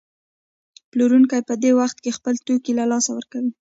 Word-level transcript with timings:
پلورونکی 0.89 1.41
په 1.47 1.53
دې 1.63 1.71
وخت 1.79 1.97
کې 2.03 2.15
خپل 2.17 2.35
توکي 2.45 2.71
له 2.79 2.85
لاسه 2.91 3.09
ورکوي 3.13 3.51